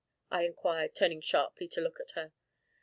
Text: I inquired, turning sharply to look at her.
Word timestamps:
I 0.31 0.45
inquired, 0.45 0.95
turning 0.95 1.21
sharply 1.21 1.67
to 1.67 1.79
look 1.79 1.99
at 1.99 2.09
her. 2.15 2.33